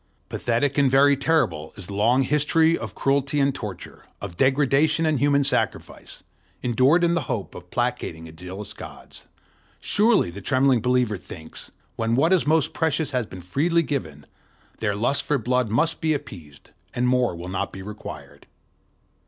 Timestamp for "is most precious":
12.33-13.11